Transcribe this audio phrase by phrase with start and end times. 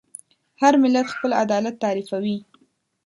[0.61, 2.37] هر ملت خپل عدالت تعریفوي.